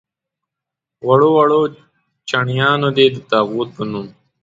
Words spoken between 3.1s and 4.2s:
د طاغوت په نوم.